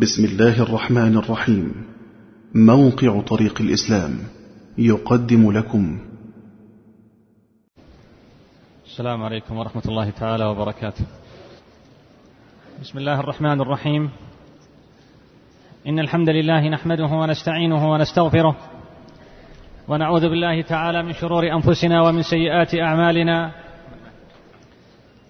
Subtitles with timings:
[0.00, 1.84] بسم الله الرحمن الرحيم
[2.54, 4.18] موقع طريق الإسلام
[4.78, 5.98] يقدم لكم
[8.86, 11.04] السلام عليكم ورحمة الله تعالى وبركاته.
[12.80, 14.10] بسم الله الرحمن الرحيم.
[15.86, 18.56] إن الحمد لله نحمده ونستعينه ونستغفره
[19.88, 23.52] ونعوذ بالله تعالى من شرور أنفسنا ومن سيئات أعمالنا.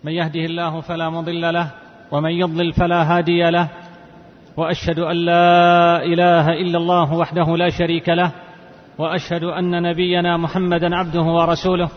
[0.05, 1.71] من يهده الله فلا مضل له
[2.12, 3.88] ومن يضلل فلا هادي له.
[4.59, 8.33] وأشهد أن لا إله إلا الله وحده لا شريك له
[8.99, 11.89] وأشهد أن نبينا محمدا عبده ورسوله.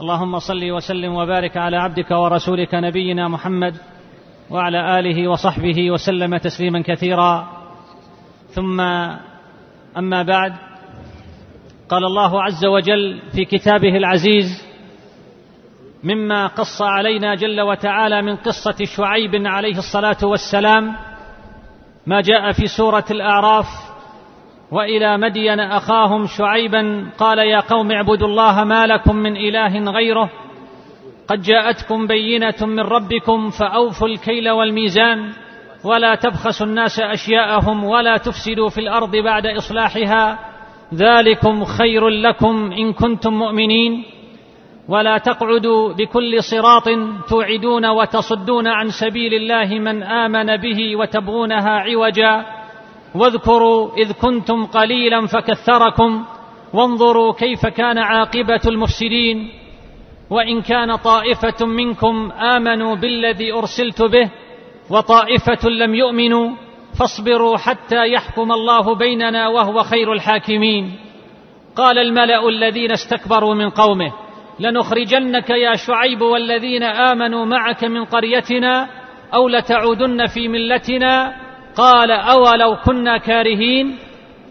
[0.00, 3.74] اللهم صل وسلم وبارك على عبدك ورسولك نبينا محمد
[4.50, 7.46] وعلى آله وصحبه وسلم تسليما كثيرا.
[8.50, 8.80] ثم
[9.96, 10.52] أما بعد
[11.88, 14.66] قال الله عز وجل في كتابه العزيز
[16.04, 20.96] مما قص علينا جل وتعالى من قصة شعيب عليه الصلاة والسلام
[22.06, 23.66] ما جاء في سورة الأعراف
[24.70, 30.30] وإلى مدين أخاهم شعيبا قال يا قوم اعبدوا الله ما لكم من إله غيره
[31.28, 35.32] قد جاءتكم بينة من ربكم فأوفوا الكيل والميزان
[35.84, 40.38] ولا تبخسوا الناس أشياءهم ولا تفسدوا في الأرض بعد إصلاحها
[40.94, 44.04] ذلكم خير لكم إن كنتم مؤمنين
[44.88, 46.88] ولا تقعدوا بكل صراط
[47.28, 52.46] توعدون وتصدون عن سبيل الله من آمن به وتبغونها عوجا.
[53.14, 56.24] واذكروا إذ كنتم قليلا فكثركم
[56.72, 59.50] وانظروا كيف كان عاقبة المفسدين.
[60.30, 64.30] وإن كان طائفة منكم آمنوا بالذي أرسلت به
[64.90, 66.50] وطائفة لم يؤمنوا
[66.98, 70.92] فاصبروا حتى يحكم الله بيننا وهو خير الحاكمين.
[71.76, 74.25] قال الملأ الذين استكبروا من قومه
[74.60, 78.88] لنخرجنك يا شعيب والذين آمنوا معك من قريتنا
[79.34, 81.32] أو لتعودن في ملتنا.
[81.76, 83.98] قال أولو كنا كارهين؟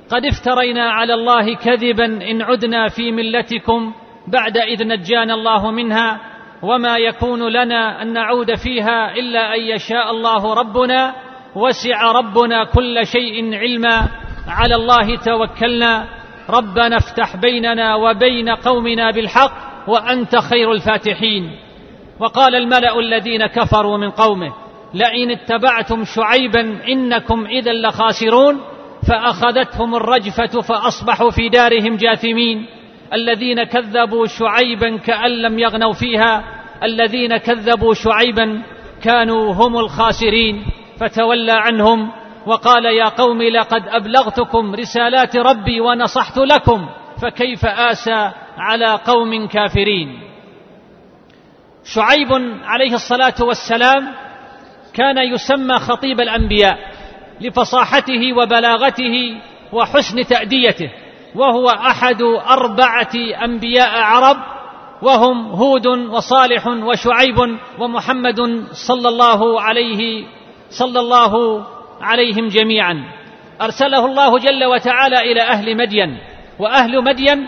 [0.09, 3.93] قد افترينا على الله كذبا إن عدنا في ملتكم
[4.27, 6.19] بعد إذ نجانا الله منها.
[6.61, 11.15] وما يكون لنا أن نعود فيها إلا أن يشاء الله ربنا.
[11.55, 14.07] وسع ربنا كل شيء علما.
[14.47, 16.05] على الله توكلنا.
[16.49, 19.74] ربنا افتح بيننا وبين قومنا بالحق.
[19.87, 21.51] وأنت خير الفاتحين.
[22.19, 24.53] وقال الملأ الذين كفروا من قومه
[24.93, 28.61] لئن اتبعتم شعيبا إنكم إذا لخاسرون
[29.09, 32.65] فأخذتهم الرجفة فأصبحوا في دارهم جاثمين.
[33.13, 36.43] الذين كذبوا شعيبا كأن لم يغنوا فيها
[36.83, 38.61] الذين كذبوا شعيبا
[39.03, 40.65] كانوا هم الخاسرين.
[40.99, 42.11] فتولى عنهم
[42.45, 46.89] وقال يا قوم لقد أبلغتكم رسالات ربي ونصحت لكم
[47.21, 50.19] فكيف آسى على قوم كافرين.
[51.83, 52.31] شعيب
[52.63, 54.13] عليه الصلاة والسلام
[54.93, 56.77] كان يسمى خطيب الأنبياء
[57.41, 59.41] لفصاحته وبلاغته
[59.73, 60.91] وحسن تأديته
[61.35, 64.37] وهو أحد أربعة أنبياء عرب
[65.01, 68.39] وهم هود وصالح وشعيب ومحمد
[68.87, 70.25] صلى الله عليه
[70.69, 71.63] صلى الله
[72.01, 73.03] عليهم جميعا.
[73.61, 76.17] أرسله الله جل وتعالى إلى أهل مدين
[76.59, 77.47] وأهل مدين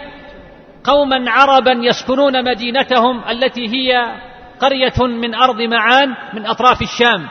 [0.87, 4.15] قوما عربا يسكنون مدينتهم التي هي
[4.59, 7.27] قرية من أرض معان من أطراف الشام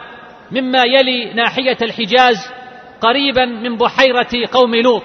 [0.52, 2.36] مما يلي ناحية الحجاز
[3.00, 5.02] قريبا من بحيرة قوم لوط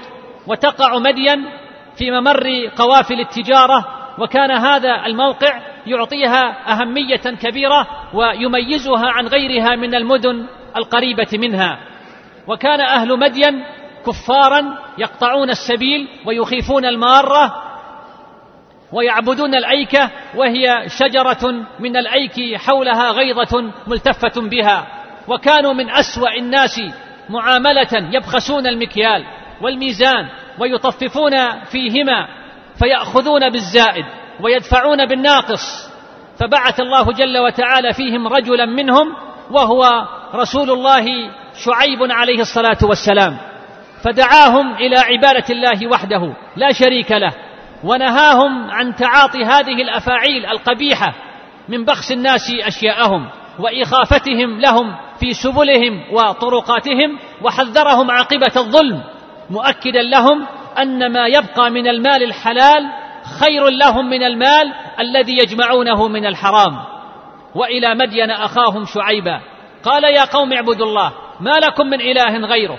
[0.47, 1.45] وتقع مدين
[1.97, 3.85] في ممر قوافل التجارة
[4.19, 10.45] وكان هذا الموقع يعطيها أهمية كبيرة ويميزها عن غيرها من المدن
[10.78, 11.79] القريبة منها.
[12.47, 13.63] وكان أهل مدين
[14.06, 17.71] كفارا يقطعون السبيل ويخيفون المارة
[18.91, 24.88] ويعبدون الايكه وهي شجرة من الأيك حولها غيضه ملتفة بها.
[25.28, 26.81] وكانوا من أسوأ الناس
[27.29, 29.25] معاملة يبخسون المكيال
[29.62, 30.28] والميزان
[30.59, 32.28] ويطففون فيهما
[32.79, 34.06] فيأخذون بالزائد
[34.41, 35.91] ويدفعون بالناقص.
[36.40, 39.16] فبعث الله جل وتعالى فيهم رجلا منهم
[39.52, 41.06] وهو رسول الله
[41.66, 43.38] شعيب عليه الصلاة والسلام.
[44.03, 47.51] فدعاهم إلى عبادة الله وحده لا شريك له.
[47.83, 51.13] ونهاهم عن تعاطي هذه الأفاعيل القبيحة
[51.69, 53.29] من بخس الناس أشياءهم
[53.59, 59.03] وإخافتهم لهم في سبلهم وطرقاتهم وحذرهم عاقبة الظلم
[59.49, 60.45] مؤكدا لهم
[60.81, 62.83] أن ما يبقى من المال الحلال
[63.39, 66.91] خير لهم من المال الذي يجمعونه من الحرام.
[67.55, 69.41] وإلى مدين أخاهم شعيبا
[69.83, 72.78] قال يا قوم اعبدوا الله ما لكم من إله غيره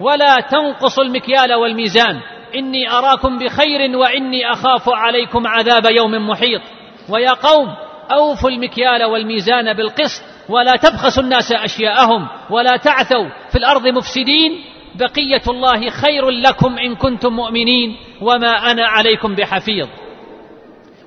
[0.00, 2.20] ولا تنقصوا المكيال والميزان
[2.54, 6.60] إني أراكم بخير وإني أخاف عليكم عذاب يوم محيط.
[7.08, 7.74] ويا قوم
[8.12, 14.64] أوفوا المكيال والميزان بالقسط ولا تبخسوا الناس أشياءهم ولا تعثوا في الأرض مفسدين.
[14.94, 19.88] بقية الله خير لكم إن كنتم مؤمنين وما أنا عليكم بحفيظ.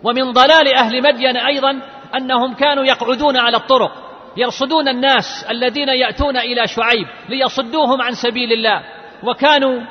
[0.03, 1.81] ومن ضلال أهل مدين أيضا
[2.15, 3.91] أنهم كانوا يقعدون على الطرق
[4.37, 8.81] يرصدون الناس الذين يأتون إلى شعيب ليصدوهم عن سبيل الله.
[9.23, 9.81] وكانوا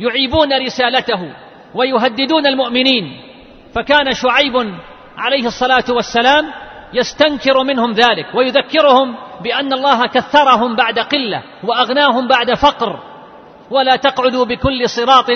[0.00, 1.32] يعيبون رسالته
[1.74, 3.20] ويهددون المؤمنين.
[3.74, 4.56] فكان شعيب
[5.18, 6.44] عليه الصلاة والسلام
[6.92, 12.98] يستنكر منهم ذلك ويذكرهم بأن الله كثرهم بعد قلة وأغناهم بعد فقر.
[13.70, 15.26] ولا تقعدوا بكل صراط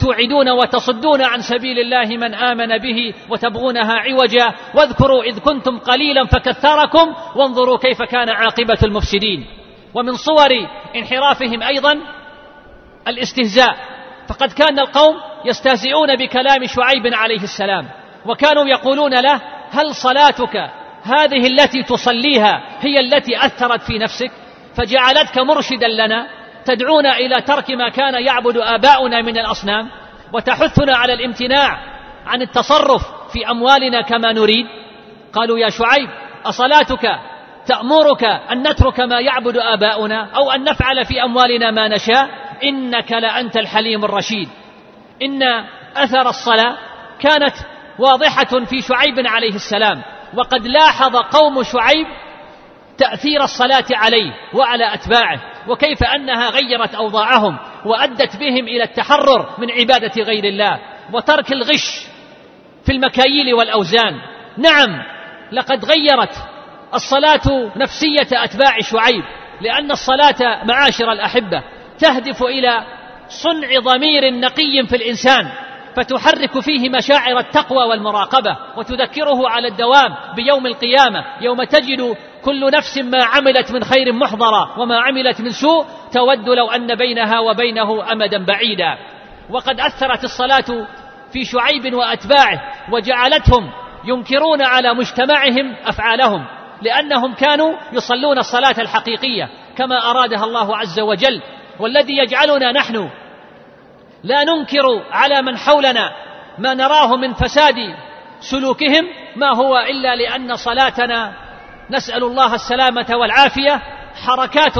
[0.00, 4.54] توعدون وتصدون عن سبيل الله من آمن به وتبغونها عوجا.
[4.74, 9.46] واذكروا إذ كنتم قليلا فكثركم وانظروا كيف كان عاقبة المفسدين.
[9.94, 10.50] ومن صور
[10.96, 11.98] انحرافهم أيضا
[13.08, 13.91] الاستهزاء.
[14.28, 15.14] فقد كان القوم
[15.44, 17.88] يستهزئون بكلام شعيب عليه السلام
[18.26, 19.40] وكانوا يقولون له
[19.70, 20.70] هل صلاتك
[21.02, 24.30] هذه التي تصليها هي التي أثرت في نفسك؟
[24.76, 26.26] فجعلتك مرشدا لنا
[26.64, 29.88] تدعونا إلى ترك ما كان يعبد آباؤنا من الأصنام
[30.32, 31.78] وتحثنا على الامتناع
[32.26, 33.02] عن التصرف
[33.32, 34.66] في أموالنا كما نريد.
[35.32, 36.08] قالوا يا شعيب
[36.44, 37.18] أصلاتك
[37.66, 42.28] تأمرك أن نترك ما يعبد آباؤنا أو أن نفعل في أموالنا ما نشاء؟
[42.64, 44.48] إنك لأنت الحليم الرشيد.
[45.22, 45.42] إن
[45.96, 46.76] أثر الصلاة
[47.20, 47.54] كانت
[47.98, 50.02] واضحة في شعيب عليه السلام
[50.34, 52.06] وقد لاحظ قوم شعيب
[52.98, 60.22] تأثير الصلاة عليه وعلى أتباعه وكيف أنها غيرت أوضاعهم وأدت بهم إلى التحرر من عبادة
[60.22, 60.78] غير الله
[61.12, 62.06] وترك الغش
[62.84, 64.20] في المكاييل والأوزان.
[64.58, 65.02] نعم
[65.52, 66.34] لقد غيرت
[66.94, 69.24] الصلاة نفسية أتباع شعيب
[69.60, 71.62] لأن الصلاة معاشر الأحبة.
[72.02, 72.84] تهدف إلى
[73.28, 75.48] صنع ضمير نقي في الإنسان
[75.96, 83.24] فتحرك فيه مشاعر التقوى والمراقبة وتذكره على الدوام بيوم القيامة يوم تجد كل نفس ما
[83.24, 88.98] عملت من خير محضرا وما عملت من سوء تود لو أن بينها وبينه أمدا بعيدا.
[89.50, 90.86] وقد أثرت الصلاة
[91.32, 92.60] في شعيب وأتباعه
[92.92, 93.70] وجعلتهم
[94.04, 96.46] ينكرون على مجتمعهم أفعالهم
[96.82, 101.42] لأنهم كانوا يصلون الصلاة الحقيقية كما أرادها الله عز وجل
[101.80, 103.10] والذي يجعلنا نحن
[104.24, 106.12] لا ننكر على من حولنا
[106.58, 107.76] ما نراه من فساد
[108.40, 109.04] سلوكهم
[109.36, 111.32] ما هو إلا لأن صلاتنا
[111.90, 113.82] نسأل الله السلامة والعافية
[114.26, 114.74] حركات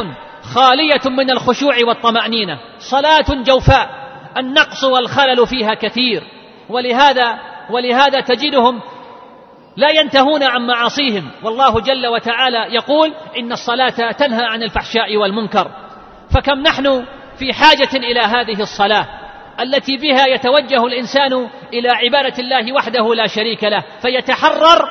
[0.54, 2.58] خالية من الخشوع والطمأنينة.
[2.78, 3.90] صلاة جوفاء
[4.36, 6.22] النقص والخلل فيها كثير.
[6.68, 7.38] ولهذا
[7.70, 8.80] ولهذا تجدهم
[9.76, 11.30] لا ينتهون عن معاصيهم.
[11.42, 15.70] والله جل وتعالى يقول إن الصلاة تنهى عن الفحشاء والمنكر.
[16.34, 17.06] فكم نحن
[17.38, 19.06] في حاجة إلى هذه الصلاة
[19.60, 24.88] التي بها يتوجه الإنسان إلى عبادة الله وحده لا شريك له فيتحرر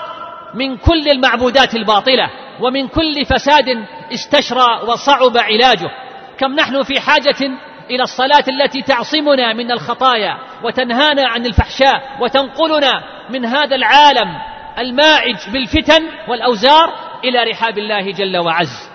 [0.54, 2.30] من كل المعبودات الباطلة
[2.60, 5.90] ومن كل فساد استشرى وصعب علاجه.
[6.38, 7.58] كم نحن في حاجة
[7.90, 14.30] إلى الصلاة التي تعصمنا من الخطايا وتنهانا عن الفحشاء وتنقلنا من هذا العالم
[14.78, 16.94] المائج بالفتن والأوزار
[17.24, 18.91] إلى رحاب الله جل وعز.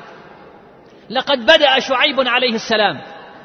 [1.11, 3.01] لقد بدأ شعيب عليه السلام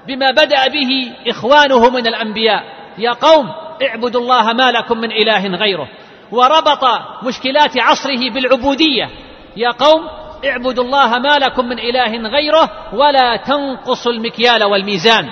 [0.08, 2.64] بما بدأ به إخوانه من الأنبياء.
[2.98, 3.50] يا قوم
[3.88, 5.88] اعبدوا الله ما لكم من إله غيره.
[6.32, 6.84] وربط
[7.24, 9.10] مشكلات عصره بالعبودية.
[9.58, 10.08] يا قوم
[10.46, 15.30] اعبدوا الله ما لكم من إله غيره ولا تنقصوا المكيال والميزان.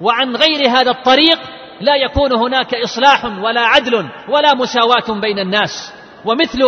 [0.00, 1.38] وعن غير هذا الطريق
[1.80, 5.94] لا يكون هناك إصلاح ولا عدل ولا مساواة بين الناس.
[6.24, 6.62] ومثل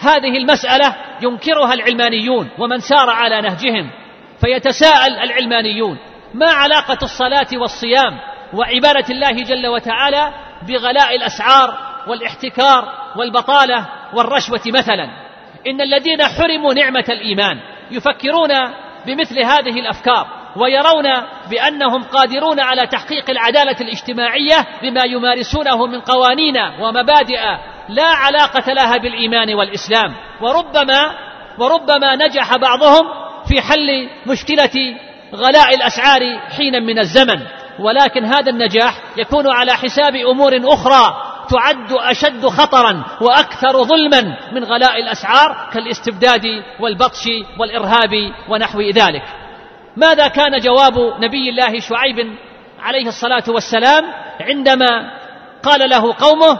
[0.00, 3.90] هذه المسألة ينكرها العلمانيون ومن سار على نهجهم.
[4.40, 5.98] فيتساءل العلمانيون
[6.34, 8.18] ما علاقة الصلاة والصيام
[8.52, 10.32] وعبادة الله جل وتعالى
[10.68, 11.78] بغلاء الأسعار
[12.08, 15.04] والاحتكار والبطالة والرشوة مثلا؟
[15.66, 18.50] إن الذين حرموا نعمة الإيمان يفكرون
[19.06, 20.26] بمثل هذه الأفكار
[20.56, 21.04] ويرون
[21.50, 27.40] بأنهم قادرون على تحقيق العدالة الاجتماعية بما يمارسونه من قوانين ومبادئ
[27.88, 30.14] لا علاقة لها بالإيمان والإسلام.
[30.40, 31.16] وربما
[31.58, 34.96] وربما نجح بعضهم في حل مشكلة
[35.34, 36.20] غلاء الأسعار
[36.56, 37.42] حينا من الزمن.
[37.78, 41.16] ولكن هذا النجاح يكون على حساب أمور أخرى
[41.50, 46.46] تعد أشد خطرا وأكثر ظلما من غلاء الأسعار كالاستبداد
[46.80, 49.22] والبطش والإرهاب ونحو ذلك.
[49.96, 52.36] ماذا كان جواب نبي الله شعيب
[52.82, 54.04] عليه الصلاة والسلام
[54.40, 55.10] عندما
[55.62, 56.58] قال له قومه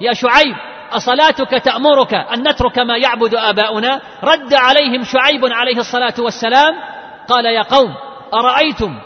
[0.00, 0.56] يا شعيب
[0.92, 4.00] أصلاتك تأمرك أن نترك ما يعبد آباؤنا.
[4.24, 6.74] رد عليهم شعيب عليه الصلاة والسلام
[7.28, 7.94] قال يا قوم
[8.34, 8.98] أرأيتم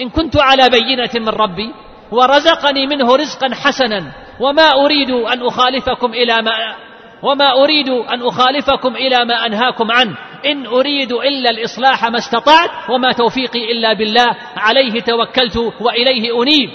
[0.00, 1.74] إن كنت على بينة من ربي
[2.12, 6.52] ورزقني منه رزقا حسنا وما أريد أن أخالفكم إلى ما
[7.22, 10.16] وما أريد أن أخالفكم إلى ما أنهاكم عنه.
[10.46, 14.36] إن أريد إلا الإصلاح ما استطعت وما توفيقي إلا بالله.
[14.56, 16.70] عليه توكلت وإليه أنيب.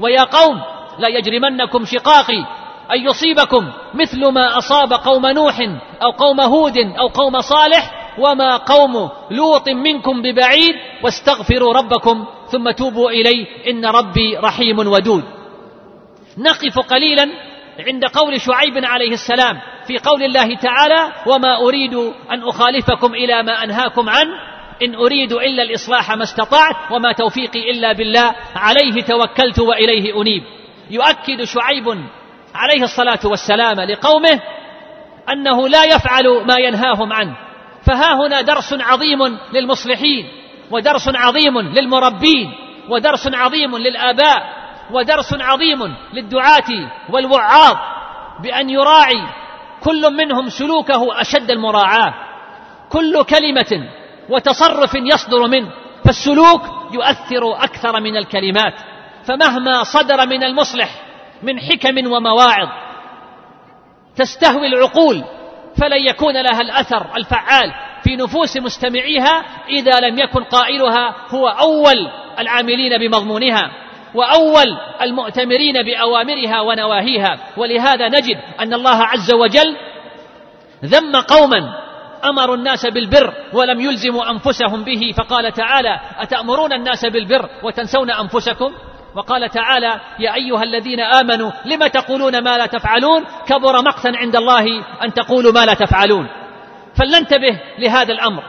[0.00, 0.62] ويا قوم
[0.98, 2.44] لا يجرمنكم شقاقي.
[2.92, 5.60] أن يصيبكم مثل ما أصاب قوم نوح
[6.02, 13.10] أو قوم هود أو قوم صالح وما قوم لوط منكم ببعيد واستغفروا ربكم ثم توبوا
[13.10, 15.24] إليه إن ربي رحيم ودود.
[16.38, 17.28] نقف قليلا
[17.78, 21.94] عند قول شعيب عليه السلام في قول الله تعالى وما أريد
[22.30, 24.32] أن أخالفكم إلى ما أنهاكم عنه
[24.82, 30.42] إن أريد إلا الإصلاح ما استطعت وما توفيقي إلا بالله عليه توكلت وإليه أنيب.
[30.90, 31.84] يؤكد شعيب
[32.56, 34.40] عليه الصلاة والسلام لقومه
[35.32, 37.36] أنه لا يفعل ما ينهاهم عنه.
[37.86, 40.28] فها هنا درس عظيم للمصلحين
[40.70, 42.52] ودرس عظيم للمربين
[42.88, 44.42] ودرس عظيم للآباء
[44.90, 47.76] ودرس عظيم للدعاة والوعاظ
[48.42, 49.22] بأن يراعي
[49.82, 52.14] كل منهم سلوكه أشد المراعاة.
[52.90, 53.88] كل كلمة
[54.28, 55.70] وتصرف يصدر منه
[56.04, 58.74] فالسلوك يؤثر أكثر من الكلمات.
[59.24, 61.05] فمهما صدر من المصلح
[61.42, 62.68] من حكم ومواعظ.
[64.16, 65.24] تستهوي العقول
[65.80, 67.72] فلن يكون لها الأثر الفعال
[68.04, 73.70] في نفوس مستمعيها إذا لم يكن قائلها هو أول العاملين بمضمونها
[74.14, 74.66] وأول
[75.02, 77.38] المؤتمرين بأوامرها ونواهيها.
[77.56, 79.76] ولهذا نجد أن الله عز وجل
[80.84, 81.86] ذم قوما
[82.24, 88.72] أمروا الناس بالبر ولم يلزموا أنفسهم به فقال تعالى أتأمرون الناس بالبر وتنسون أنفسكم؟
[89.16, 94.64] وقال تعالى يا أيها الذين آمنوا لم تقولون ما لا تفعلون؟ كبر مقتا عند الله
[95.04, 96.28] أن تقولوا ما لا تفعلون.
[96.96, 98.42] فلننتبه لهذا الأمر.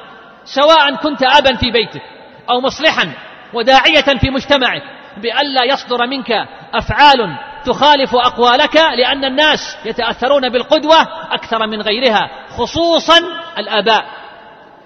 [0.44, 2.02] سواء كنت أبا في بيتك
[2.50, 3.14] أو مصلحا
[3.54, 4.84] وداعية في مجتمعك
[5.18, 6.32] بألا يصدر منك
[6.74, 13.18] أفعال تخالف أقوالك لأن الناس يتأثرون بالقدوة أكثر من غيرها خصوصا
[13.58, 14.06] الآباء.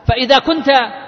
[0.07, 0.67] فإذا كنت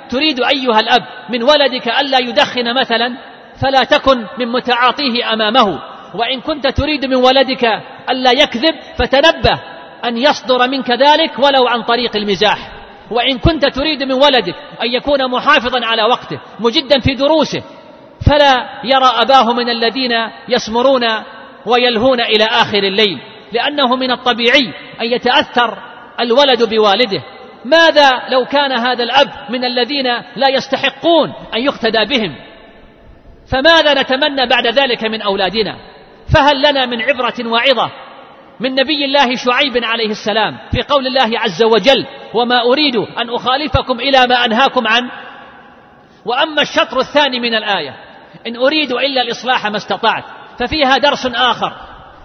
[0.10, 3.33] تريد أيها الأب من ولدك ألا يدخن مثلا
[3.64, 5.80] فلا تكن من متعاطيه أمامه.
[6.16, 7.64] وإن كنت تريد من ولدك
[8.10, 9.60] ألا يكذب فتنبه
[10.06, 12.72] أن يصدر منك ذلك ولو عن طريق المزاح.
[13.12, 17.64] وإن كنت تريد من ولدك أن يكون محافظا على وقته مجدا في دروسه
[18.26, 20.12] فلا يرى أباه من الذين
[20.50, 21.04] يسمرون
[21.66, 23.20] ويلهون إلى آخر الليل.
[23.52, 25.78] لأنه من الطبيعي أن يتأثر
[26.20, 27.24] الولد بوالده.
[27.66, 30.06] ماذا لو كان هذا الأب من الذين
[30.36, 32.36] لا يستحقون أن يقتدى بهم؟
[33.54, 35.78] فماذا نتمنى بعد ذلك من أولادنا؟
[36.34, 37.92] فهل لنا من عبرة واعظة
[38.60, 44.00] من نبي الله شعيب عليه السلام في قول الله عز وجل وما أريد أن أخالفكم
[44.00, 45.12] إلى ما أنهاكم عنه
[46.26, 47.96] وأما الشطر الثاني من الآية
[48.48, 50.24] إن أريد إلا الإصلاح ما استطعت
[50.60, 51.74] ففيها درس آخر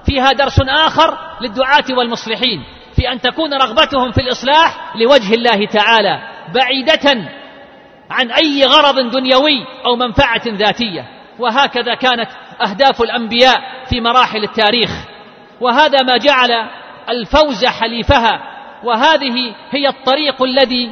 [0.06, 2.64] فيها درس آخر للدعاة والمصلحين
[2.96, 6.20] في أن تكون رغبتهم في الإصلاح لوجه الله تعالى
[6.54, 7.30] بعيدة
[8.10, 11.17] عن أي غرض دنيوي أو منفعة ذاتية.
[11.38, 12.28] وهكذا كانت
[12.62, 14.90] أهداف الأنبياء في مراحل التاريخ.
[15.60, 16.50] وهذا ما جعل
[17.08, 18.40] الفوز حليفها.
[18.84, 20.90] وهذه هي الطريق الذي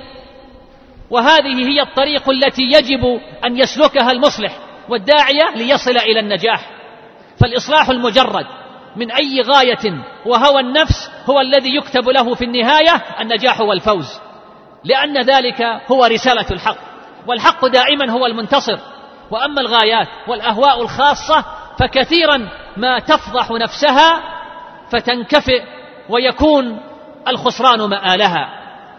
[1.10, 6.70] وهذه هي الطريق التي يجب أن يسلكها المصلح والداعية ليصل إلى النجاح.
[7.40, 8.46] فالإصلاح المجرد
[8.96, 14.20] من أي غاية وهوى النفس هو الذي يكتب له في النهاية النجاح والفوز.
[14.84, 15.62] لأن ذلك
[15.92, 16.78] هو رسالة الحق.
[17.26, 18.78] والحق دائما هو المنتصر.
[19.30, 21.44] وأما الغايات والأهواء الخاصة
[21.80, 24.22] فكثيرا ما تفضح نفسها
[24.92, 25.62] فتنكفئ
[26.08, 26.80] ويكون
[27.28, 28.48] الخسران مآلها.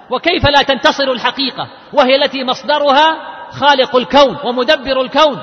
[0.09, 3.17] وكيف لا تنتصر الحقيقة؟ وهي التي مصدرها
[3.51, 5.41] خالق الكون ومدبر الكون.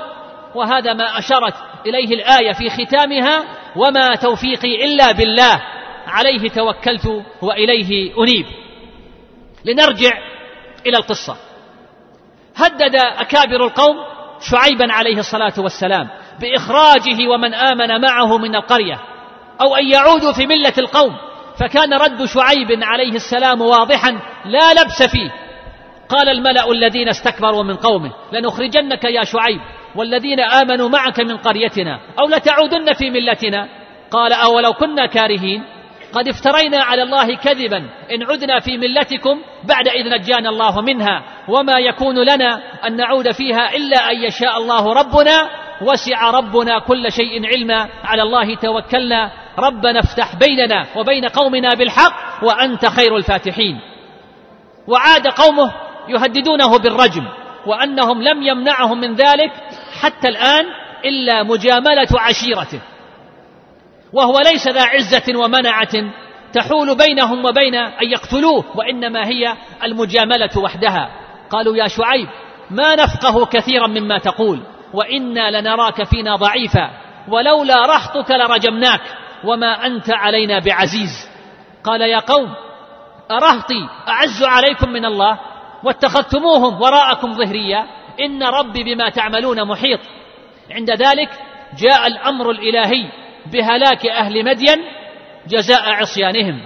[0.55, 1.53] وهذا ما أشرت
[1.85, 3.43] إليه الآية في ختامها
[3.75, 5.61] وما توفيقي إلا بالله.
[6.07, 8.45] عليه توكلت وإليه أنيب.
[9.65, 10.17] لنرجع
[10.85, 11.35] إلى القصة.
[12.55, 16.09] هدد أكابر القوم شعيبا عليه الصلاة والسلام
[16.41, 18.99] بإخراجه ومن آمن معه من القرية
[19.61, 21.15] أو أن يعودوا في ملة القوم
[21.59, 24.11] فكان رد شعيب عليه السلام واضحا
[24.45, 25.31] لا لبس فيه.
[26.09, 29.61] قال الملأ الذين استكبروا من قومه لنخرجنك يا شعيب
[29.95, 33.67] والذين آمنوا معك من قريتنا أو لتعودن في ملتنا.
[34.11, 35.63] قال أولو كنا كارهين؟
[36.15, 37.77] قد افترينا على الله كذبا.
[38.11, 41.23] إن عدنا في ملتكم بعد إذ نجانا الله منها.
[41.47, 45.49] وما يكون لنا أن نعود فيها إلا أن يشاء الله ربنا.
[45.81, 47.89] وسع ربنا كل شيء علما.
[48.03, 49.31] على الله توكلنا.
[49.59, 53.79] ربنا افتح بيننا وبين قومنا بالحق وأنت خير الفاتحين.
[54.87, 55.71] وعاد قومه
[56.09, 57.27] يهددونه بالرجم.
[57.65, 59.51] وأنهم لم يمنعهم من ذلك
[60.01, 60.65] حتى الآن
[61.05, 62.81] إلا مجاملة عشيرته.
[64.15, 66.13] وهو ليس ذا عزة ومنعة
[66.53, 71.09] تحول بينهم وبين أن يقتلوه وإنما هي المجاملة وحدها.
[71.49, 72.27] قالوا يا شعيب
[72.71, 74.59] ما نفقه كثيرا مما تقول
[74.93, 76.89] وإنا لنراك فينا ضعيفا
[77.29, 79.01] ولولا رهطك لرجمناك
[79.43, 81.29] وما أنت علينا بعزيز.
[81.83, 82.53] قال يا قوم
[83.31, 85.39] أرهطي أعز عليكم من الله
[85.83, 87.87] واتخذتموهم وراءكم ظهريا
[88.19, 89.99] إن ربي بما تعملون محيط.
[90.71, 91.29] عند ذلك
[91.77, 94.77] جاء الأمر الإلهي بهلاك أهل مدين
[95.47, 96.61] جزاء عصيانهم.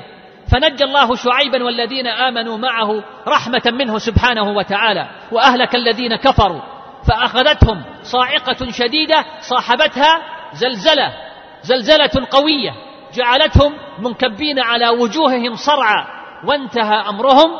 [0.52, 6.62] فنجى الله شعيبا والذين آمنوا معه رحمة منه سبحانه وتعالى وأهلك الذين كفروا
[7.08, 10.22] فأخذتهم صاعقة شديدة صاحبتها
[10.54, 11.14] زلزلة
[11.62, 12.72] زلزلة قوية
[13.14, 16.06] جعلتهم منكبين على وجوههم صرعى
[16.48, 17.52] وانتهى أمرهم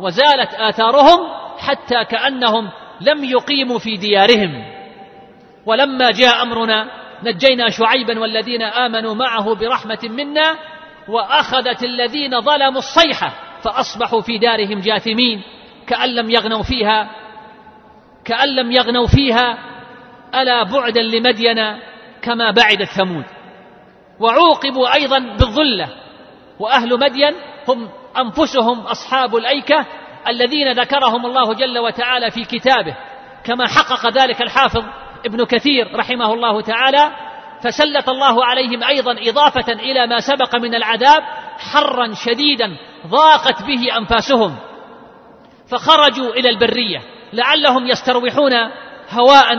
[0.00, 1.20] وزالت آثارهم
[1.58, 2.70] حتى كأنهم
[3.00, 4.64] لم يقيموا في ديارهم.
[5.66, 6.86] ولما جاء أمرنا
[7.22, 10.58] نجينا شعيبا والذين آمنوا معه برحمة منا
[11.08, 13.32] وأخذت الذين ظلموا الصيحة
[13.62, 15.42] فأصبحوا في دارهم جاثمين.
[15.86, 17.10] كأن لم يغنوا فيها
[18.24, 19.58] كأن لم يغنوا فيها
[20.34, 21.78] ألا بعدا لمدين
[22.22, 23.24] كما بعدت ثمود.
[24.20, 25.88] وعوقبوا أيضا بالظلة
[26.58, 27.34] وأهل مدين
[27.68, 29.86] هم أنفسهم أصحاب الأيكة
[30.28, 32.96] الذين ذكرهم الله جل وتعالى في كتابه
[33.44, 34.84] كما حقق ذلك الحافظ
[35.28, 37.10] ابن كثير رحمه الله تعالى
[37.62, 41.22] فسلط الله عليهم أيضا إضافة إلى ما سبق من العذاب
[41.58, 44.56] حرا شديدا ضاقت به أنفاسهم
[45.70, 48.52] فخرجوا إلى البرية لعلهم يستروحون
[49.10, 49.54] هواء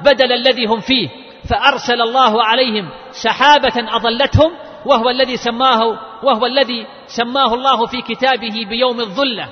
[0.00, 1.08] بدل الذي هم فيه
[1.50, 4.52] فأرسل الله عليهم سحابة اظلتهم
[4.86, 9.48] وهو الذي سماه وهو الذي سماه الله في كتابه بيوم الظلة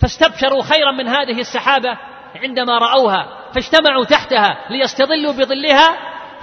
[0.00, 1.98] فاستبشروا خيرا من هذه السحابة
[2.42, 5.98] عندما رأوها فاجتمعوا تحتها ليستظلوا بظلها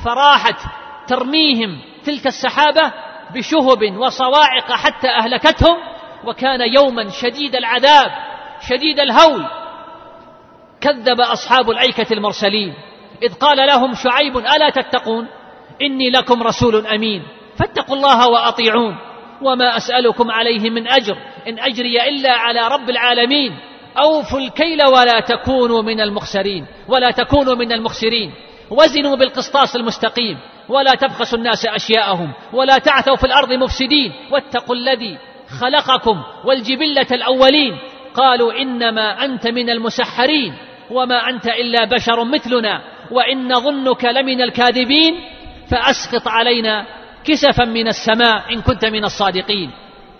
[0.05, 0.59] فراحت
[1.07, 2.91] ترميهم تلك السحابة
[3.33, 5.77] بشهب وصواعق حتى أهلكتهم
[6.25, 8.11] وكان يوما شديد العذاب
[8.69, 9.45] شديد الهول.
[10.81, 12.73] كذب أصحاب الأيكة المرسلين
[13.23, 15.27] إذ قال لهم شعيب ألا تتقون؟
[15.81, 17.23] إني لكم رسول أمين
[17.59, 18.97] فاتقوا الله وأطيعون
[19.41, 23.57] وما أسألكم عليه من أجر إن أجري إلا على رب العالمين.
[23.97, 28.31] أوفوا الكيل ولا تكونوا من المخسرين ولا تكونوا من المخسرين.
[28.69, 30.37] وزنوا بالقسطاس المستقيم
[30.69, 34.11] ولا تبخسوا الناس أشياءهم ولا تعثوا في الأرض مفسدين.
[34.31, 35.17] واتقوا الذي
[35.61, 37.77] خلقكم والجبلة الأولين.
[38.13, 40.53] قالوا إنما أنت من المسحرين
[40.91, 45.19] وما أنت إلا بشر مثلنا وإن نظنك لمن الكاذبين.
[45.71, 46.85] فأسقط علينا
[47.23, 49.71] كسفا من السماء إن كنت من الصادقين.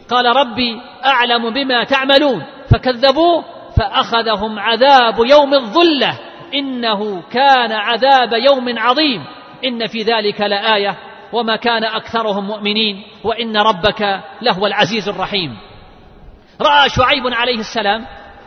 [0.10, 2.44] قال ربي أعلم بما تعملون.
[2.72, 3.44] فكذبوه
[3.78, 6.20] فأخذهم عذاب يوم الظلة.
[6.54, 9.26] إنه كان عذاب يوم عظيم.
[9.66, 10.98] إن في ذلك لآية.
[11.34, 13.04] وما كان أكثرهم مؤمنين.
[13.24, 15.58] وإن ربك لهو العزيز الرحيم.
[16.62, 18.06] رأى شعيب عليه السلام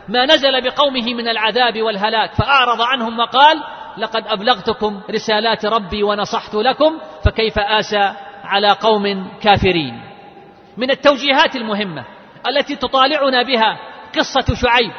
[0.09, 3.63] ما نزل بقومه من العذاب والهلاك فأعرض عنهم وقال
[3.97, 8.13] لقد أبلغتكم رسالات ربي ونصحت لكم فكيف آسى
[8.43, 10.01] على قوم كافرين؟
[10.77, 12.05] من التوجيهات المهمة
[12.47, 13.79] التي تطالعنا بها
[14.15, 14.91] قصة شعيب.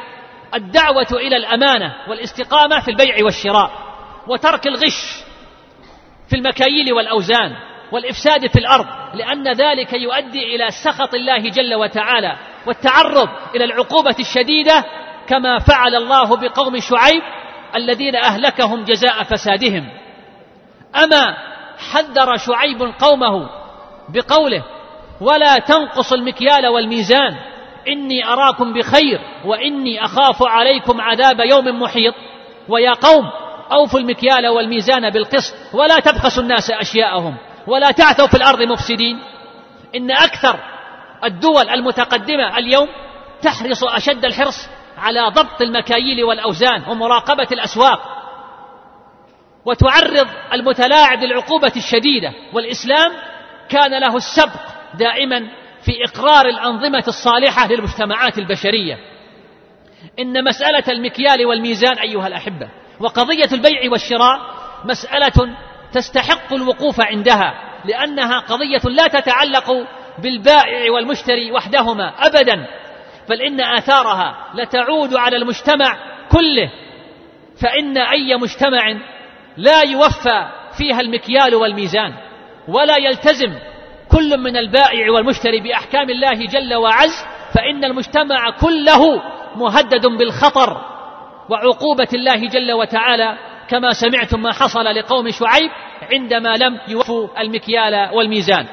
[0.53, 3.71] الدعوة إلى الأمانة والاستقامة في البيع والشراء
[4.27, 5.23] وترك الغش
[6.29, 7.55] في المكاييل والأوزان
[7.91, 14.85] والإفساد في الأرض لأن ذلك يؤدي إلى سخط الله جل وتعالى والتعرض إلى العقوبة الشديدة
[15.27, 17.21] كما فعل الله بقوم شعيب
[17.75, 19.89] الذين أهلكهم جزاء فسادهم.
[21.03, 21.37] أما
[21.91, 23.49] حذر شعيب قومه
[24.09, 24.63] بقوله
[25.21, 27.35] ولا تنقص المكيال والميزان
[27.93, 32.13] اني أراكم بخير وإني أخاف عليكم عذاب يوم محيط.
[32.69, 33.29] ويا قوم
[33.71, 39.19] أوفوا المكيال والميزان بالقسط ولا تبخسوا الناس أشياءهم ولا تعثوا في الأرض مفسدين.
[39.95, 40.59] إن أكثر
[41.23, 42.87] الدول المتقدمة اليوم
[43.41, 47.99] تحرص أشد الحرص على ضبط المكاييل والأوزان ومراقبة الأسواق
[49.65, 52.33] وتعرض المتلاعب للعقوبة الشديدة.
[52.53, 53.11] والإسلام
[53.69, 54.61] كان له السبق
[54.93, 55.47] دائما
[55.85, 58.97] في إقرار الأنظمة الصالحة للمجتمعات البشرية.
[60.19, 64.39] إن مسألة المكيال والميزان أيها الأحبة وقضية البيع والشراء
[64.85, 65.55] مسألة
[65.91, 67.53] تستحق الوقوف عندها
[67.85, 69.71] لأنها قضية لا تتعلق
[70.19, 72.67] بالبائع والمشتري وحدهما ابدا
[73.29, 75.97] بل إن آثارها لتعود على المجتمع
[76.31, 76.71] كله.
[77.61, 78.99] فإن أي مجتمع
[79.57, 82.13] لا يوفى فيها المكيال والميزان
[82.67, 83.55] ولا يلتزم
[84.11, 89.21] كل من البائع والمشتري بأحكام الله جل وعز فإن المجتمع كله
[89.55, 90.81] مهدد بالخطر
[91.49, 93.37] وعقوبة الله جل وتعالى
[93.69, 95.71] كما سمعتم ما حصل لقوم شعيب
[96.11, 98.67] عندما لم يوفوا المكيال والميزان.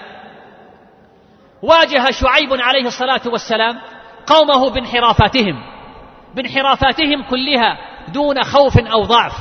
[1.62, 3.78] واجه شعيب عليه الصلاة والسلام
[4.26, 5.62] قومه بانحرافاتهم
[6.34, 7.78] بانحرافاتهم كلها
[8.12, 9.32] دون خوف أو ضعف.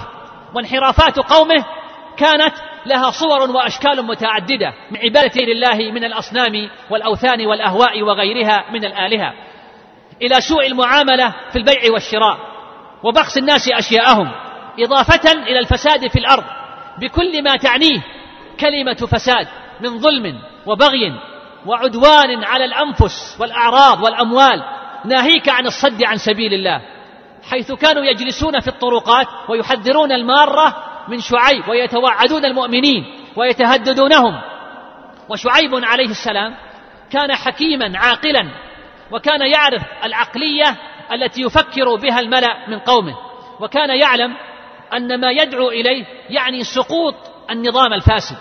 [0.54, 1.66] وانحرافات قومه
[2.18, 2.54] كانت
[2.86, 9.34] لها صور وأشكال متعددة من عبادة لله من الأصنام والأوثان والأهواء وغيرها من الآلهة.
[10.22, 12.38] إلى سوء المعاملة في البيع والشراء
[13.04, 14.32] وبخس الناس أشياءهم
[14.80, 16.44] إضافة إلى الفساد في الأرض.
[17.02, 18.02] بكل ما تعنيه
[18.60, 19.48] كلمة فساد
[19.82, 21.14] من ظلم وبغي
[21.66, 24.64] وعدوان على الأنفس والأعراض والأموال.
[25.06, 26.82] ناهيك عن الصد عن سبيل الله
[27.50, 30.76] حيث كانوا يجلسون في الطرقات ويحذرون المارة
[31.08, 34.42] من شعيب ويتوعدون المؤمنين ويتهددونهم.
[35.30, 36.56] وشعيب عليه السلام
[37.12, 38.50] كان حكيما عاقلا
[39.12, 40.76] وكان يعرف العقلية
[41.12, 43.16] التي يفكر بها الملأ من قومه.
[43.60, 44.36] وكان يعلم
[44.94, 47.16] أن ما يدعو إليه يعني سقوط
[47.52, 48.38] النظام الفاسد.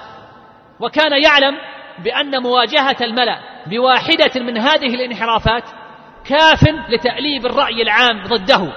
[0.80, 1.58] وكان يعلم
[1.98, 5.64] بأن مواجهة الملأ بواحدة من هذه الانحرافات
[6.24, 8.72] كاف لتأليب الرأي العام ضده.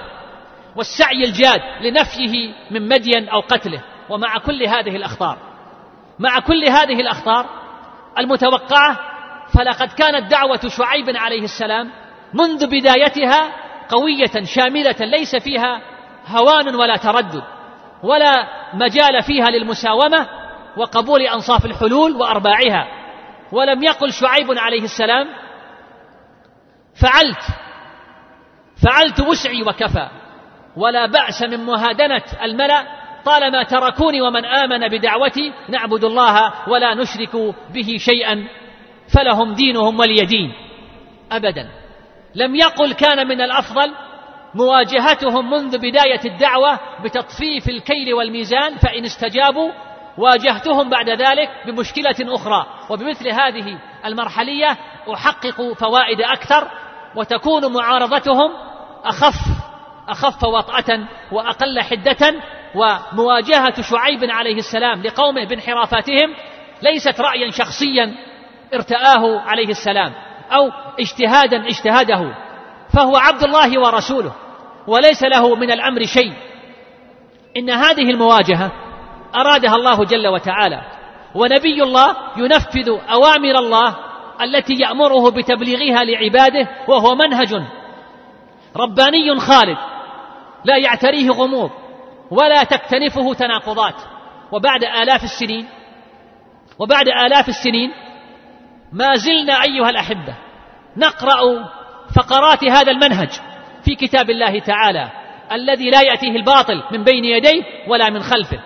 [0.76, 3.82] والسعي الجاد لنفيه من مدين أو قتله.
[4.08, 5.38] ومع كل هذه الأخطار
[6.18, 7.46] مع كل هذه الأخطار
[8.18, 8.98] المتوقعة
[9.54, 11.90] فلقد كانت دعوة شعيب عليه السلام
[12.34, 13.52] منذ بدايتها
[13.88, 15.80] قوية شاملة ليس فيها
[16.26, 17.42] هوان ولا تردد
[18.02, 20.28] ولا مجال فيها للمساومة
[20.76, 22.88] وقبول أنصاف الحلول وأرباعها.
[23.52, 25.26] ولم يقل شعيب عليه السلام
[27.02, 27.42] فعلت
[28.82, 30.08] فعلت وسعي وكفى.
[30.78, 32.86] ولا بأس من مهادنة الملأ
[33.24, 37.36] طالما تركوني ومن آمن بدعوتي نعبد الله ولا نشرك
[37.74, 38.48] به شيئا
[39.14, 40.52] فلهم دينهم ولي دين.
[41.32, 41.68] أبدا.
[42.34, 43.94] لم يقل كان من الأفضل
[44.54, 49.70] مواجهتهم منذ بداية الدعوة بتطفيف الكيل والميزان فإن استجابوا
[50.18, 52.66] واجهتهم بعد ذلك بمشكلة أخرى.
[52.90, 54.78] وبمثل هذه المرحلية
[55.14, 56.70] أحقق فوائد أكثر
[57.16, 58.50] وتكون معارضتهم
[59.04, 59.67] أخف
[60.08, 62.34] أخف وطأة وأقل حدة
[62.74, 66.34] ومواجهة شعيب عليه السلام لقومه بانحرافاتهم
[66.82, 68.14] ليست رأيا شخصيا
[68.74, 70.12] ارتآه عليه السلام
[70.52, 72.34] أو اجتهادا اجتهده
[72.94, 74.32] فهو عبد الله ورسوله
[74.86, 76.32] وليس له من الأمر شيء.
[77.56, 78.72] إن هذه المواجهة
[79.36, 80.82] أرادها الله جل وتعالى
[81.34, 83.96] ونبي الله ينفذ أوامر الله
[84.40, 87.62] التي يأمره بتبليغها لعباده وهو منهج
[88.76, 89.76] رباني خالد.
[90.68, 91.70] لا يعتريه غموض
[92.30, 93.94] ولا تكتنفه تناقضات.
[94.52, 95.66] وبعد آلاف السنين
[96.78, 97.90] وبعد آلاف السنين
[98.92, 100.34] ما زلنا أيها الأحبة
[100.96, 101.68] نقرأ
[102.16, 103.30] فقرات هذا المنهج
[103.84, 105.10] في كتاب الله تعالى
[105.52, 108.60] الذي لا يأتيه الباطل من بين يديه ولا من خلفه.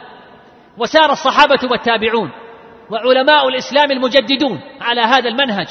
[0.79, 2.31] وسار الصحابة والتابعون
[2.91, 5.67] وعلماء الإسلام المجددون على هذا المنهج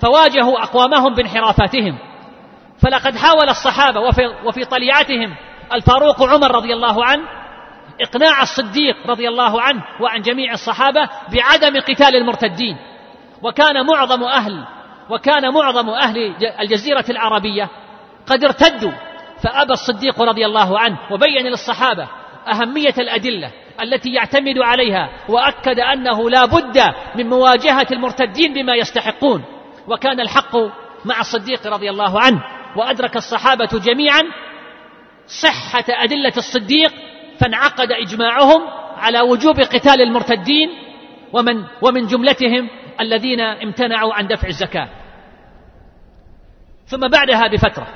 [0.00, 1.98] فواجهوا أقوامهم بانحرافاتهم.
[2.78, 5.34] فلقد حاول الصحابة وفي, وفي طليعتهم
[5.74, 7.22] الفاروق عمر رضي الله عنه
[8.00, 12.76] إقناع الصديق رضي الله عنه وعن جميع الصحابة بعدم قتال المرتدين.
[13.42, 14.64] وكان معظم أهل
[15.10, 17.68] وكان معظم أهل الجزيرة العربية
[18.26, 18.92] قد ارتدوا
[19.42, 22.08] فأبى الصديق رضي الله عنه وبين للصحابة
[22.52, 23.50] أهمية الأدلة
[23.82, 29.44] التي يعتمد عليها وأكد أنه لا بد من مواجهة المرتدين بما يستحقون.
[29.88, 30.56] وكان الحق
[31.04, 32.42] مع الصديق رضي الله عنه
[32.76, 34.22] وأدرك الصحابة جميعا
[35.26, 36.92] صحة أدلة الصديق
[37.40, 38.62] فانعقد إجماعهم
[38.96, 40.68] على وجوب قتال المرتدين
[41.32, 42.68] ومن ومن جملتهم
[43.00, 44.88] الذين امتنعوا عن دفع الزكاة.
[46.86, 47.86] ثم بعدها بفترة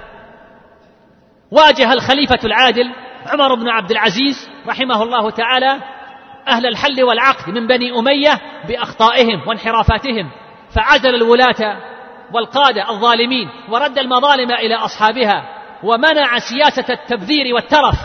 [1.50, 2.92] واجه الخليفة العادل
[3.26, 5.80] عمر بن عبد العزيز رحمه الله تعالى
[6.48, 10.30] أهل الحل والعقد من بني أمية بأخطائهم وانحرافاتهم
[10.74, 11.76] فعزل الولاة
[12.32, 17.96] والقادة الظالمين ورد المظالم إلى أصحابها ومنع سياسة التبذير والترف.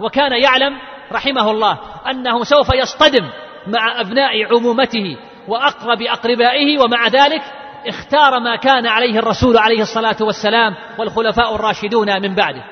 [0.00, 0.78] وكان يعلم
[1.12, 1.78] رحمه الله
[2.10, 3.30] أنه سوف يصطدم
[3.66, 5.16] مع أبناء عمومته
[5.48, 7.42] وأقرب أقربائه ومع ذلك
[7.86, 12.64] اختار ما كان عليه الرسول عليه الصلاة والسلام والخلفاء الراشدون من بعده.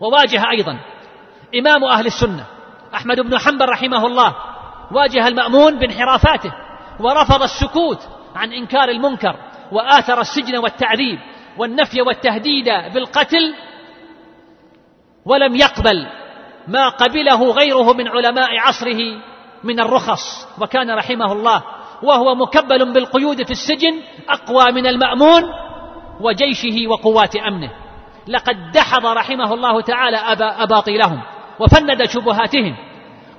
[0.00, 0.78] وواجه أيضا
[1.58, 2.44] إمام أهل السنة
[2.94, 4.34] أحمد بن حنبل رحمه الله
[4.92, 6.52] واجه المأمون بانحرافاته
[7.00, 7.98] ورفض السكوت
[8.36, 9.36] عن إنكار المنكر
[9.72, 11.18] وآثر السجن والتعذيب
[11.58, 13.54] والنفي والتهديد بالقتل
[15.24, 16.06] ولم يقبل
[16.68, 18.98] ما قبله غيره من علماء عصره
[19.64, 20.48] من الرخص.
[20.60, 21.62] وكان رحمه الله
[22.02, 25.42] وهو مكبل بالقيود في السجن أقوى من المأمون
[26.20, 27.70] وجيشه وقوات أمنه.
[28.28, 31.22] لقد دحض رحمه الله تعالى أبا أباطيلهم
[31.60, 32.76] وفند شبهاتهم.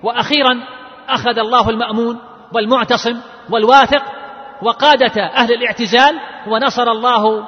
[0.04, 0.64] وأخيرا
[1.10, 2.20] أخذ الله المأمون
[2.54, 4.04] والمعتصم والواثق
[4.62, 7.48] وقادة أهل الاعتزال ونصر الله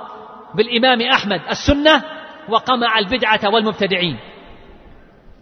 [0.55, 2.03] بالإمام أحمد السنة
[2.49, 4.17] وقمع البدعة والمبتدعين.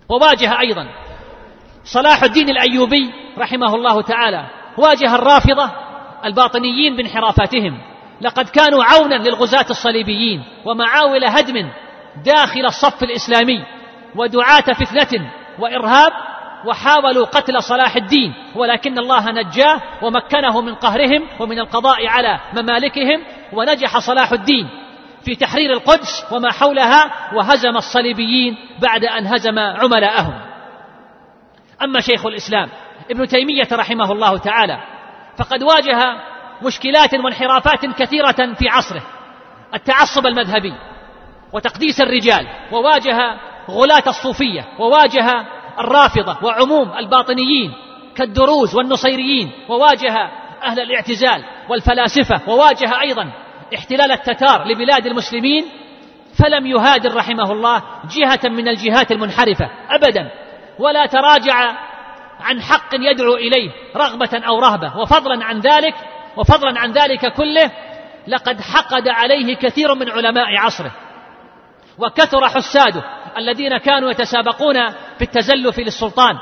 [0.10, 0.88] وواجه أيضا
[1.84, 4.46] صلاح الدين الأيوبي رحمه الله تعالى
[4.78, 5.72] واجه الرافضة
[6.26, 7.82] الباطنيين بانحرافاتهم.
[8.22, 11.70] لقد كانوا عونا للغزاة الصليبيين ومعاول هدم
[12.26, 13.64] داخل الصف الإسلامي
[14.16, 16.12] ودعاة فتنة وإرهاب
[16.66, 24.00] وحاولوا قتل صلاح الدين ولكن الله نجاه ومكنه من قهرهم ومن القضاء على ممالكهم ونجح
[24.00, 24.70] صلاح الدين.
[25.30, 30.42] في تحرير القدس وما حولها وهزم الصليبيين بعد أن هزم عملاءهم.
[31.82, 32.70] أما شيخ الإسلام
[33.12, 34.80] ابن تيمية رحمه الله تعالى
[35.38, 36.18] فقد واجه
[36.62, 39.02] مشكلات وانحرافات كثيرة في عصره
[39.74, 40.74] التعصب المذهبي
[41.54, 43.38] وتقديس الرجال وواجه
[43.70, 45.46] غلاة الصوفية وواجه
[45.80, 47.74] الرافضة وعموم الباطنيين
[48.16, 50.30] كالدروز والنصيريين وواجه
[50.64, 53.32] أهل الاعتزال والفلاسفة وواجه أيضا
[53.76, 55.66] احتلال التتار لبلاد المسلمين
[56.40, 57.84] فلم يهادر رحمه الله
[58.16, 60.32] جهة من الجهات المنحرفة أبدا
[60.80, 61.76] ولا تراجع
[62.40, 64.98] عن حق يدعو إليه رغبة أو رهبة.
[64.98, 65.96] وفضلا عن ذلك
[66.38, 67.72] وفضلا عن ذلك كله
[68.28, 70.92] لقد حقد عليه كثير من علماء عصره
[71.98, 73.04] وكثر حساده
[73.38, 76.38] الذين كانوا يتسابقون في التزلف للسلطان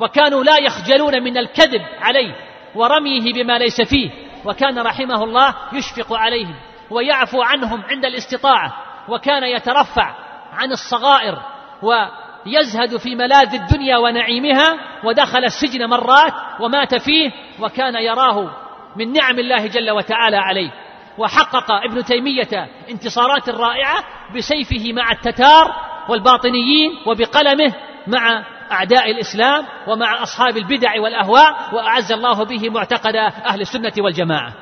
[0.00, 2.34] وكانوا لا يخجلون من الكذب عليه
[2.74, 4.10] ورميه بما ليس فيه.
[4.46, 6.54] وكان رحمه الله يشفق عليهم
[6.90, 8.72] ويعفو عنهم عند الاستطاعة
[9.08, 10.14] وكان يترفع
[10.52, 11.42] عن الصغائر
[11.82, 18.50] ويزهد في ملاذ الدنيا ونعيمها ودخل السجن مرات ومات فيه وكان يراه
[18.96, 20.70] من نعم الله جل وتعالى عليه.
[21.18, 24.04] وحقق ابن تيمية انتصارات رائعة
[24.36, 25.74] بسيفه مع التتار
[26.08, 27.74] والباطنيين وبقلمه
[28.06, 34.52] مع أعداء الإسلام ومع أصحاب البدع والأهواء وأعز الله به معتقد أهل السنة والجماعة.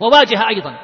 [0.00, 0.74] وواجه أيضا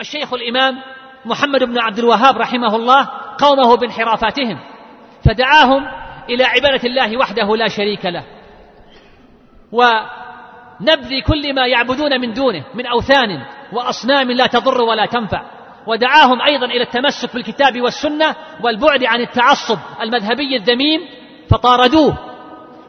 [0.00, 0.82] الشيخ الإمام
[1.24, 3.08] محمد بن عبد الوهاب رحمه الله
[3.38, 4.58] قومه بانحرافاتهم
[5.24, 5.86] فدعاهم
[6.30, 8.24] إلى عبادة الله وحده لا شريك له.
[9.72, 15.57] ونبذ كل ما يعبدون من دونه من أوثان وأصنام لا تضر ولا تنفع.
[15.88, 21.00] ودعاهم أيضا إلى التمسك بالكتاب والسنة والبعد عن التعصب المذهبي الذميم
[21.50, 22.18] فطاردوه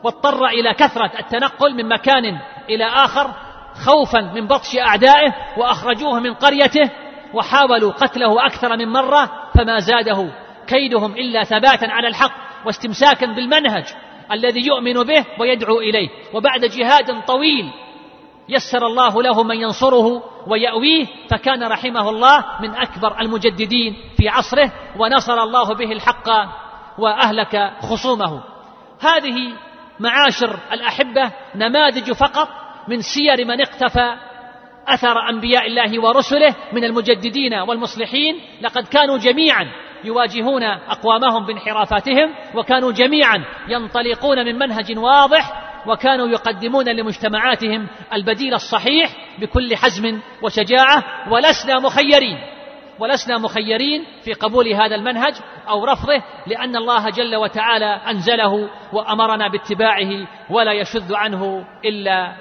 [0.03, 3.33] واضطر إلى كثرة التنقل من مكان إلى آخر
[3.85, 6.91] خوفا من بطش أعدائه وأخرجوه من قريته
[7.33, 10.29] وحاولوا قتله أكثر من مرة فما زاده
[10.67, 12.31] كيدهم إلا ثباتا على الحق
[12.65, 13.85] واستمساكا بالمنهج
[14.31, 16.09] الذي يؤمن به ويدعو إليه.
[16.33, 17.71] وبعد جهاد طويل
[18.49, 25.43] يسر الله له من ينصره ويأويه فكان رحمه الله من أكبر المجددين في عصره ونصر
[25.43, 26.29] الله به الحق
[26.97, 28.43] وأهلك خصومه.
[28.99, 29.53] هذه
[29.99, 32.47] معاشر الأحبة نماذج فقط
[32.87, 34.15] من سير من اقتفى
[34.87, 38.41] أثر أنبياء الله ورسله من المجددين والمصلحين.
[38.61, 39.71] لقد كانوا جميعا
[40.03, 49.75] يواجهون أقوامهم بانحرافاتهم وكانوا جميعا ينطلقون من منهج واضح وكانوا يقدمون لمجتمعاتهم البديل الصحيح بكل
[49.75, 52.37] حزم وشجاعة ولسنا مخيرين
[52.99, 55.33] ولسنا مخيرين في قبول هذا المنهج
[55.69, 62.35] أو رفضه لأن الله جل وتعالى أنزله وأمرنا باتباعه ولا يشذ عنه إلا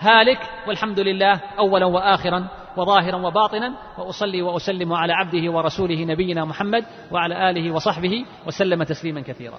[0.00, 0.38] هالك.
[0.68, 7.70] والحمد لله أولا وآخرا وظاهرا وباطنا وأصلي وأسلم على عبده ورسوله نبينا محمد وعلى آله
[7.70, 9.58] وصحبه وسلم تسليما كثيرا.